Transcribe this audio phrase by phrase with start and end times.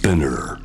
[0.00, 0.56] Spinner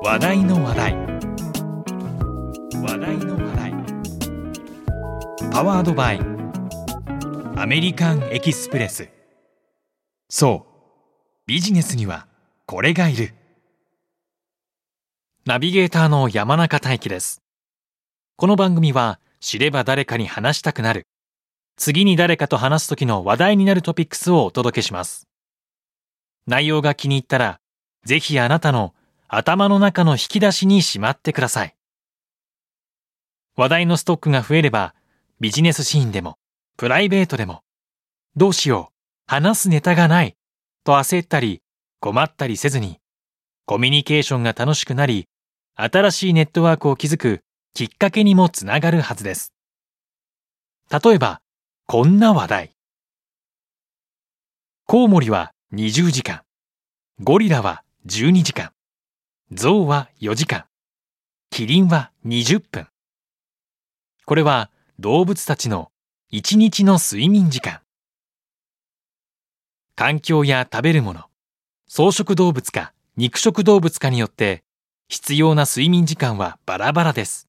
[0.00, 0.94] 話題の話題。
[2.82, 3.74] 話題の話題。
[5.50, 6.20] パワードバイ。
[7.56, 9.08] アメリカンエキスプレス。
[10.28, 11.48] そう。
[11.48, 12.28] ビジネスには
[12.66, 13.34] これがいる。
[15.46, 17.42] ナビゲーターの山中大輝です。
[18.36, 21.08] この番組は知れば誰かに話したくなる。
[21.76, 25.26] 次に誰かと話す時の話題になるトピックスをお届けします。
[26.46, 27.60] 内容が気に入ったら
[28.06, 28.94] ぜひあなたの
[29.28, 31.74] 頭の中の引き出しにしまってください。
[33.56, 34.94] 話題のストックが増えれば、
[35.40, 36.38] ビジネスシーンでも、
[36.76, 37.62] プライベートでも、
[38.36, 38.94] どうしよう、
[39.26, 40.36] 話すネタがない、
[40.84, 41.62] と焦ったり、
[42.00, 43.00] 困ったりせずに、
[43.64, 45.26] コミュニケーションが楽しくなり、
[45.74, 47.40] 新しいネットワークを築く
[47.74, 49.52] きっかけにもつながるはずです。
[50.90, 51.40] 例えば、
[51.86, 52.70] こんな話題。
[54.86, 56.42] コウモリは20時間、
[57.18, 58.72] ゴリラは12時間。
[59.50, 60.66] 象は4時間、
[61.48, 62.88] キリンは20分。
[64.26, 65.90] これは動物たちの
[66.34, 67.80] 1日の睡眠時間。
[69.94, 71.22] 環境や食べるもの、
[71.88, 74.62] 草食動物か肉食動物かによって
[75.08, 77.48] 必要な睡眠時間はバラバラです。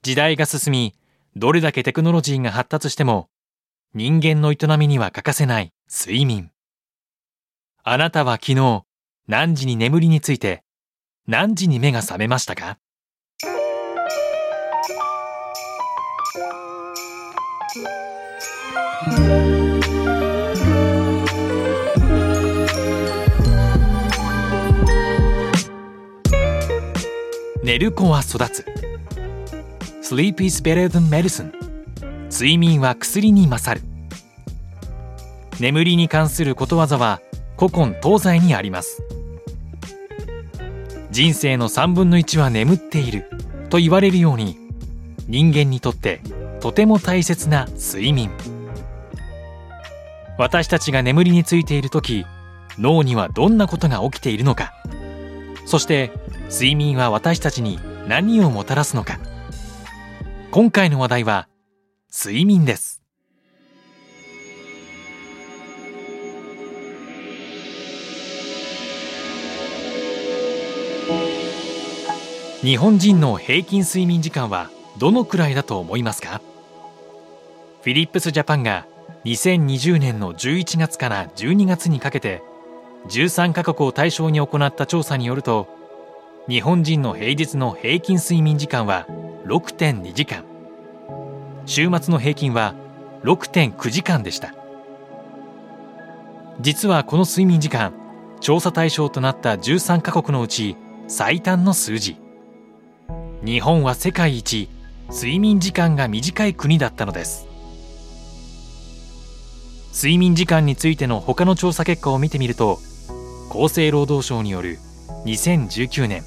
[0.00, 0.94] 時代が進み、
[1.36, 3.28] どれだけテクノロジーが発達しても
[3.92, 6.50] 人間の営みには欠かせない睡眠。
[7.92, 8.84] あなたは昨日
[9.26, 10.62] 何時に眠りについて
[11.26, 12.78] 何時に目が覚めましたか？
[27.64, 28.64] 寝る子は育つ。
[30.00, 31.52] Sleep is better than medicine
[32.30, 33.86] 睡眠は薬に勝る。
[35.58, 37.20] 眠りに関することわざは
[37.60, 39.02] 古今東西にあります。
[41.10, 43.28] 人生の3分の1は眠っている。
[43.68, 44.56] と言われるように
[45.28, 46.22] 人間にとって
[46.60, 48.30] とても大切な睡眠。
[50.38, 52.24] 私たちが眠りについている時
[52.78, 54.72] 脳にはどんなことが起きているのか。
[55.66, 56.12] そして
[56.44, 57.78] 睡眠は私たちに
[58.08, 59.18] 何をもたらすのか。
[60.50, 61.46] 今回の話題は
[62.10, 62.99] 睡眠です。
[72.62, 76.42] 日本人の平均睡眠時間はどのくらいだと思いますか？
[77.80, 78.86] フィリップスジャパンが
[79.24, 82.42] 2020年の11月から12月にかけて
[83.08, 85.68] 13カ国を対象に行った調査によると
[86.50, 89.06] 日本人の平日の平均睡眠時間は
[89.46, 90.44] 6.2時間。
[91.64, 92.74] 週末の平均は
[93.22, 94.54] 6.9時間でした。
[96.60, 97.94] 実はこの睡眠時間
[98.40, 100.76] 調査対象となった13カ国のうち
[101.08, 102.18] 最短の数字。
[103.44, 104.68] 日本は世界一
[105.10, 107.50] 睡眠時間が短い国だったのです。
[109.92, 112.78] 睡眠時間についての他の調査結果を見てみると
[113.50, 114.78] 厚生労働省による
[115.26, 116.22] 2019年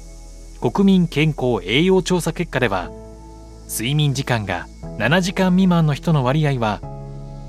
[0.60, 2.90] 国民健康栄養調査結果では
[3.68, 4.66] 睡眠時間が
[4.98, 6.80] 7時間未満の人の割合は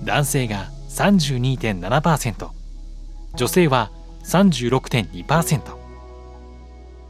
[0.04, 2.50] 男性が32.7%
[3.36, 3.92] 女性は
[4.24, 5.62] 36.2%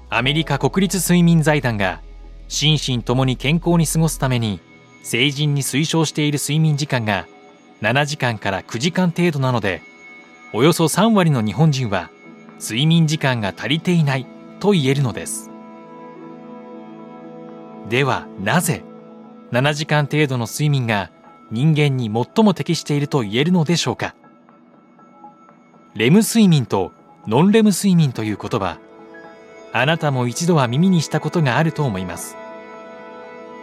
[0.10, 2.02] アメリカ国立睡眠財団が
[2.48, 4.60] 心身ともに健康に過ごすために
[5.04, 7.28] 成人に推奨している睡眠時間が
[7.82, 9.82] 7時間から9時間程度なので
[10.54, 12.10] およそ3割の日本人は
[12.60, 14.26] 睡眠時間が足りていない
[14.60, 15.52] と言えるのです。
[17.90, 18.84] ではなぜ
[19.52, 21.12] 7時間程度の睡眠が
[21.52, 24.16] 人間に最も適していると言えるのでしょうか。
[25.94, 26.92] レム睡眠と
[27.28, 28.80] ノンレム睡眠という言葉
[29.78, 32.38] あなたも一度は耳にしたことがあると思います。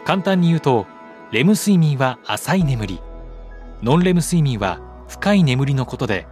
[0.05, 0.87] 簡単に言うと
[1.31, 3.01] レム睡眠は浅い眠り。
[3.83, 4.79] ノンレム睡眠は
[5.09, 6.27] 深い眠りのことで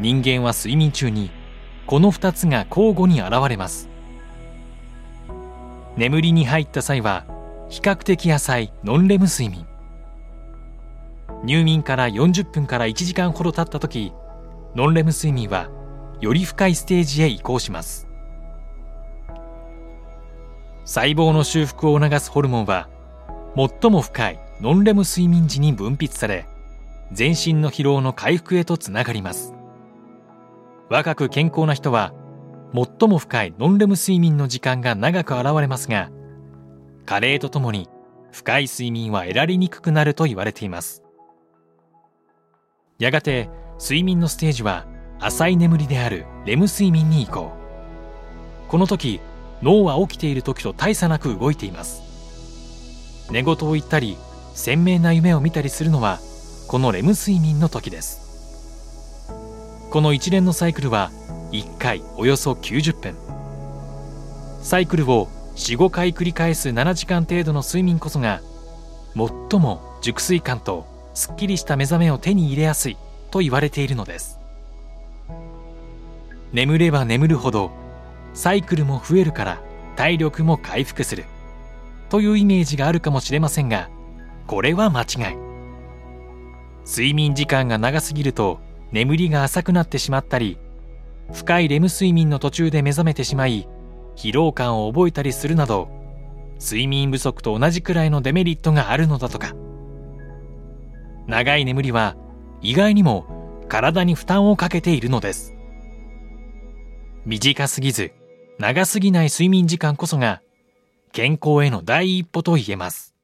[0.00, 1.30] 人間は睡眠中に
[1.86, 3.90] この2つが交互に現れます。
[5.98, 7.26] 眠りに入った際は
[7.68, 9.66] 比較的浅いノンレム睡眠。
[11.44, 14.14] 入眠から40分から1時間ほど経った時
[14.74, 15.68] ノンレム睡眠は
[16.22, 18.09] より深いステージへ移行します。
[20.90, 22.88] 細胞の修復を促すホルモンは
[23.54, 26.48] 最も深いノンレム睡眠時に分泌され
[27.12, 29.54] 全身の疲労の回復へとつながります。
[30.88, 32.12] 若く健康な人は
[32.74, 36.10] 最も深いノンレム睡眠の時間が長く現れますが
[37.06, 37.88] 加齢とともに
[38.32, 41.04] 深い睡眠は得られにくくなると言われています。
[42.98, 43.48] やがて
[43.78, 44.88] 睡眠のステージは
[45.20, 47.52] 浅い眠りであるレム睡眠に移行。
[48.66, 49.20] この時
[49.62, 52.02] 脳は起きている時と大差なく動いています。
[53.30, 54.16] 寝言を言ったり
[54.54, 56.18] 鮮明な夢を見たりするのは
[56.68, 59.30] このレム睡眠の時です。
[59.90, 61.10] この一連のサイクルは
[61.52, 63.14] 1回およそ90分。
[64.62, 68.40] サイクルを45回繰り返す7時間程度の睡眠こそが
[69.14, 72.96] 最も熟睡感とすっきりした目覚めを手に入れやすい
[73.30, 74.38] と言われているのです。
[76.52, 77.70] 眠れば眠るほど
[78.34, 79.62] サイクルも増えるから
[79.96, 81.24] 体力も回復する
[82.08, 83.90] というイメージがあるかもしれませんが
[84.46, 85.36] これは間違い。
[86.86, 88.58] 睡眠時間が長すぎると
[88.90, 90.58] 眠りが浅くなってしまったり
[91.32, 93.68] 深いレム睡眠の途中で目覚めてしまい
[94.16, 95.88] 疲労感を覚えたりするなど
[96.58, 99.54] 睡眠不足と同じくらいのデメリットがあるのだとか。
[101.26, 102.16] 長い眠りは
[102.60, 105.54] 意外にも体に負担をかけているのです。
[107.24, 108.12] 短すぎず
[108.60, 110.42] 長すぎない睡眠時間こそが
[111.12, 113.14] 健康への第一歩と言えます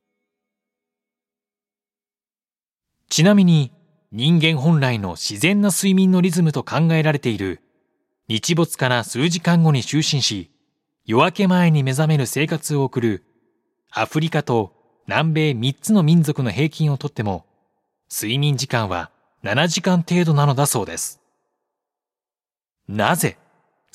[3.10, 3.70] ちなみに
[4.12, 7.60] 人間本来の自然な睡眠のリズムと考えられている
[8.28, 10.50] 日没から数時間後に就寝し
[11.04, 13.22] 夜明け前に目覚める生活を送る
[13.90, 14.72] アフリカと
[15.06, 17.44] 南米3つの民族の平均をとっても
[18.10, 19.10] 睡眠時間は
[19.44, 21.20] 7時間程度なのだそうです。
[22.88, 23.36] なぜ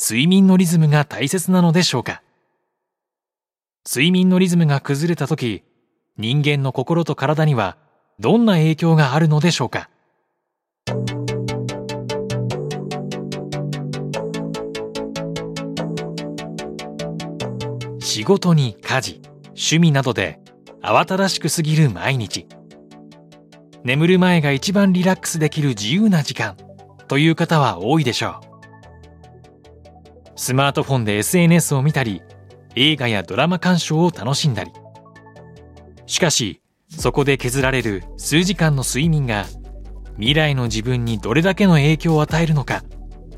[0.03, 2.23] 睡眠のリズムが大切なのでしょうか？
[3.87, 5.63] 睡眠のリズムが崩れた時
[6.17, 7.77] 人間の心と体には
[8.19, 9.91] どんな影響があるのでしょうか？
[17.99, 20.39] 仕事に家事趣味などで
[20.81, 22.47] 慌ただしく過ぎる毎日。
[23.83, 26.57] 眠る前が一番リラックスできる自由な時間
[27.07, 28.50] という方は多いでしょう。
[30.35, 32.21] スマートフォンで SNS を見たり
[32.75, 34.71] 映画やドラマ鑑賞を楽しんだり。
[36.05, 39.45] しかしそこで削られる数時間の睡眠が
[40.15, 42.83] 未来の自分にどれだけの影響を与えるのか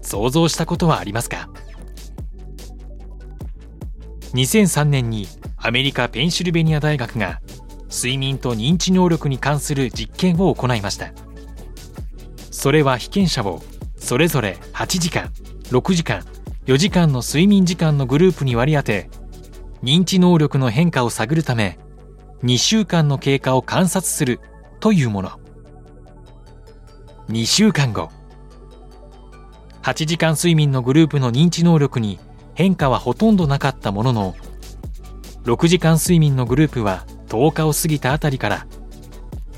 [0.02, 1.50] 想像したことはありますか
[4.34, 7.42] ？2003年にアメリカ・ペンシルベニア大学が
[7.92, 11.14] 睡眠と認知能力に関する実験を行いました。
[12.50, 13.62] それは被験者を
[13.98, 15.32] それぞれ8時間
[15.70, 16.26] 6時間
[16.66, 19.10] 4時間の睡眠時間のグループに割り当て
[19.84, 21.78] 認知能力の変化を探るため
[22.44, 24.40] 2週間の経過を観察する
[24.80, 25.32] というもの。
[27.30, 28.10] 2週間後。
[29.82, 32.20] 8時間睡眠のグループの認知能力に
[32.54, 34.36] 変化はほとんどなかったものの
[35.44, 38.68] 6時間睡眠のグループは10日を過ぎたあたりから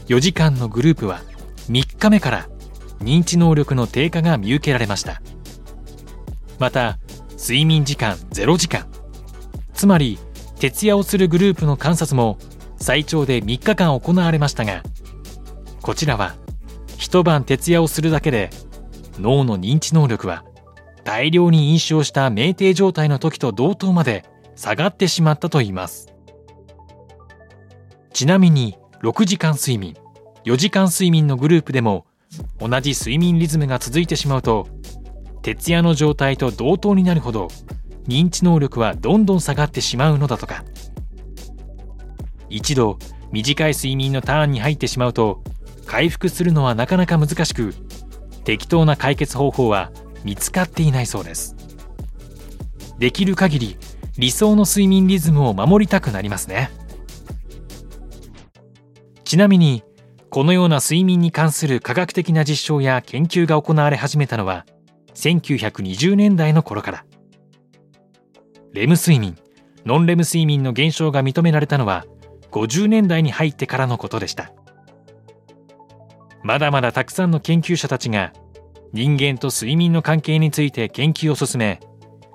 [0.08, 1.22] 4時間のグループは
[1.70, 2.50] 3日目から
[3.00, 5.22] 認知能力の低下が見受けられました。
[6.60, 6.98] また
[7.32, 8.88] 睡眠時間0時間。
[9.74, 10.18] つまり
[10.60, 12.38] 徹夜をするグループの観察も
[12.78, 14.84] 最長で3日間行われましたが
[15.82, 16.36] こちらは
[16.98, 18.50] 一晩徹夜をするだけで
[19.20, 20.46] 脳の認知能力は
[21.04, 24.26] 大量に飲酒をした酩酊状態の時と同等まで
[24.56, 26.16] 下がってしまったといいます。
[28.14, 29.94] ちなみに6時間睡眠
[30.46, 32.06] 4時間睡眠のグループでも
[32.60, 34.68] 同じ睡眠リズムが続いてしまうと
[35.46, 37.50] 徹夜の状態と同等になるほど
[38.08, 40.64] 認知能力はどんどん下がってしまうのだとか。
[42.50, 42.98] 一度
[43.32, 45.44] 短い睡眠のターンに入ってしまうと
[45.86, 47.76] 回復するのはなかなか難しく
[48.44, 49.92] 適当な解決方法は
[50.24, 51.56] 見つかっていないそうです。
[52.98, 53.78] できる限り
[54.18, 56.72] 理想の睡眠リズムを守りたくなりますね。
[59.24, 59.84] ちなみに
[60.32, 64.66] このような睡眠に関する科学的な実証や研究が行われ始めたのは
[65.16, 67.06] 1920年代の頃から。
[68.74, 69.36] レム睡眠
[69.86, 72.06] ノンレム睡眠の減少が認められたのは
[72.52, 74.52] 50年代に入ってからのことでした。
[76.44, 78.34] まだまだたくさんの研究者たちが
[78.94, 81.80] 人間と睡眠の関係について研究を進め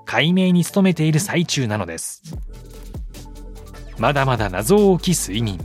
[0.05, 2.23] 解明に努めている最中なのです。
[3.97, 5.59] まだまだ謎多き睡眠。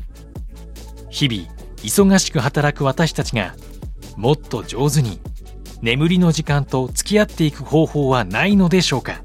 [1.10, 3.54] 日々忙しく働く私たちが
[4.16, 5.20] もっと上手に
[5.82, 9.22] 眠りの時間と付き合っていく方法はないのでしょうか？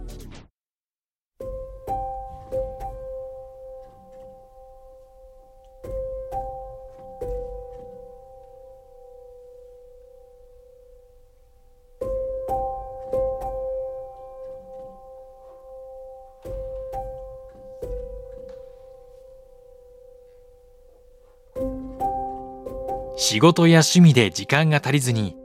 [23.17, 25.37] 仕事や趣味で時間が足りずに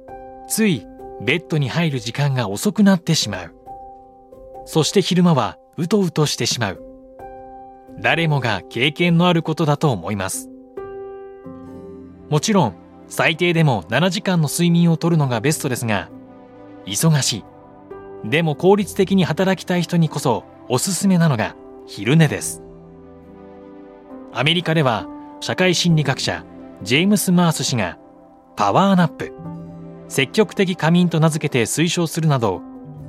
[0.49, 0.85] つい
[1.21, 3.55] ベッドに入る時間が遅くなってしまう。
[4.65, 6.83] そして昼間はうとうとしてしまう。
[8.01, 10.51] 誰もが経験のあることだと思います。
[12.29, 12.75] もちろん
[13.09, 16.11] 最低でも7時間の睡眠をとるのがベストですが
[16.85, 17.45] 忙しい。
[18.29, 21.55] でも効率的に働きたい人にこそおすすめなのが
[21.87, 22.63] 昼寝です。
[24.33, 25.07] アメリカでは
[25.41, 26.45] 社会心理学者
[26.83, 27.99] ジェームス・マース氏が
[28.57, 29.56] パワーナップ。
[30.09, 32.63] 積極的仮眠と名付けて推奨するなど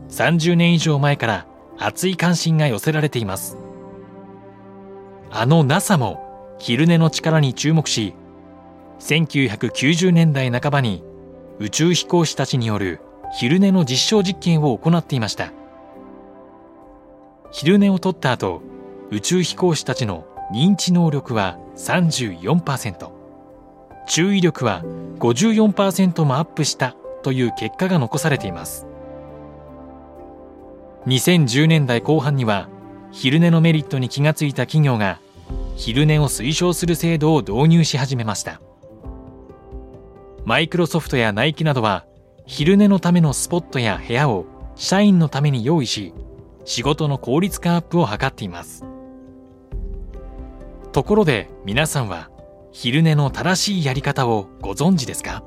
[0.09, 3.57] 30年以上前から熱い関心が寄せられています。
[5.29, 8.15] あの NASA も昼寝の力に注目し
[8.99, 11.03] 1990年代半ばに
[11.59, 13.01] 宇宙飛行士たちによる
[13.37, 15.51] 昼寝の実証実験を行っていました。
[17.51, 18.61] 昼寝をとった後
[19.11, 23.16] 宇宙飛行士たちの認知能力は34%
[24.07, 24.83] 注意力は
[25.19, 28.87] 54%もアップしたという結果が残されています。
[31.05, 32.69] 2010年代後半には
[33.11, 35.19] 昼寝のメリットに気がついた企業が
[35.75, 38.61] 昼寝を推奨する制度を導入し始めました。
[40.45, 42.05] マイクロソフトやナイキなどは
[42.45, 44.45] 昼寝のためのスポットや部屋を
[44.75, 46.13] 社員のために用意し
[46.63, 48.85] 仕事の効率化アップを図っています。
[50.93, 52.29] ところで皆さんは
[52.79, 55.43] 昼寝の正しいやり方をご存知ですか？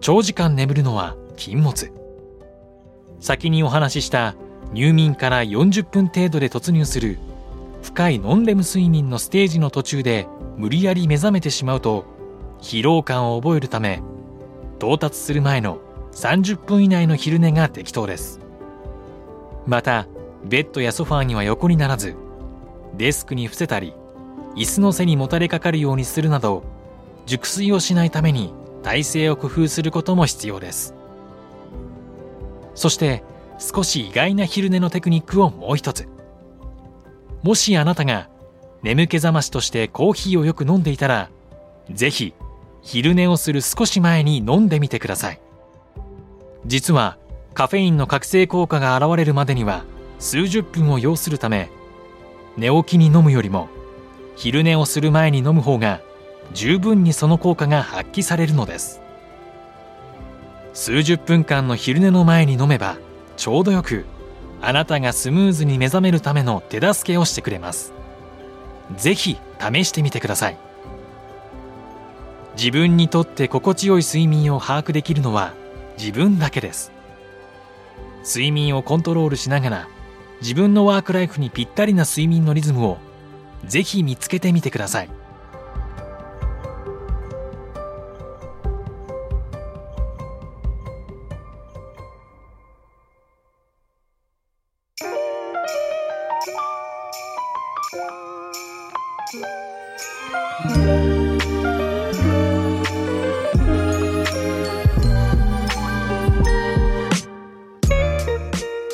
[0.00, 1.92] 長時間眠るのは禁物。
[3.20, 4.34] 先にお話しした
[4.72, 7.18] 入眠から40分程度で突入する
[7.82, 12.06] 深いノンレム睡眠のステージの途中で無理やり目覚めてしまうと
[12.62, 14.02] 疲労感を覚えるため
[14.78, 15.80] 到達する前の
[16.12, 18.40] 30分以内の昼寝が適当です。
[19.66, 20.06] また
[20.46, 22.16] ベッドやソファーには横にならず
[22.94, 23.92] デスクに伏せたり
[24.58, 26.64] 椅子の背にもたれかかるようにするなど
[27.26, 30.94] 熟睡をしないために体勢を工夫することも必要です。
[32.74, 33.22] そして
[33.58, 36.08] 少し意外な昼寝のテクニックをもう一つ。
[37.44, 38.28] もしあなたが
[38.82, 41.30] 眠気覚ましとしてコーヒーをよく飲んでいたら
[41.90, 42.34] ぜひ
[42.82, 45.40] 昼寝をする少し前に飲んでみてください。
[46.66, 47.16] 実は
[47.54, 49.84] カフェインの覚醒効果が現れるまでには
[50.18, 51.70] 数十分を要するため
[52.56, 53.68] 寝起きに飲むよりも
[54.38, 56.00] 昼寝をする前に飲む方が
[56.54, 59.00] 十分にその効果が発揮されるのです。
[60.72, 62.98] 数十分間の昼寝の前に飲めば
[63.36, 64.04] ちょうどよく
[64.62, 67.92] あなたがスムーズに目覚めるための手助けをしてくれます。
[68.96, 70.56] 是非試してみてください。
[72.56, 75.52] 自分にとって心地よい睡眠を把握できるのは
[75.98, 76.92] 自分だけです。
[78.24, 79.88] 睡眠をコントロールしながら
[80.40, 82.98] 自分のワークライフにぴったりな睡眠のリズムを
[83.64, 85.10] ぜひ見つけてみてください。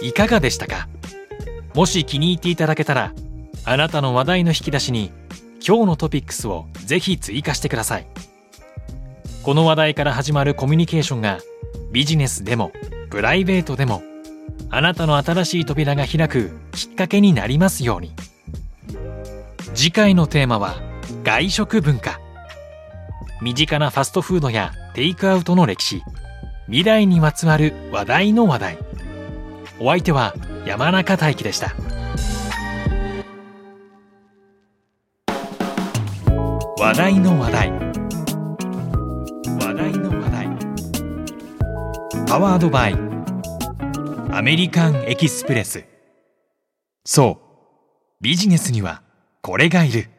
[0.02, 0.88] いかがでしたか？
[1.74, 3.12] もし気に入っていただけたら
[3.66, 5.10] あなたの話題の引き出しに
[5.66, 8.06] 今日のトピックスをぜひ追加してください。
[9.42, 11.38] この話題から始まるコミュニケーションが
[11.92, 12.72] ビジネスでも
[13.10, 14.02] プライベートでも
[14.70, 18.12] あなたの新しい扉が開くきっかけになりますように。
[19.74, 20.76] 次回のテーマは
[21.22, 22.20] 外食文化。
[23.40, 26.02] 身近なファストフードやテイクアウトの歴史。
[26.66, 28.78] 未来にまつわる話題の話題。
[29.80, 30.34] お相手は
[30.66, 31.74] 山中大輝でした。
[36.84, 37.70] 話題の話題。
[37.70, 37.78] 話
[39.74, 40.46] 題の話題。
[42.26, 42.96] パワードバイ。
[44.30, 45.82] アメリカンエキスプレス。
[47.06, 47.44] そう。
[48.20, 49.02] ビジネスには
[49.40, 50.10] これがいる。